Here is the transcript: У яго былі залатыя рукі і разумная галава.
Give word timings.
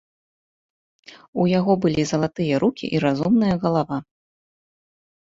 У 1.43 1.45
яго 1.59 1.77
былі 1.85 2.03
залатыя 2.13 2.55
рукі 2.67 2.93
і 2.97 3.05
разумная 3.07 3.55
галава. 3.67 4.05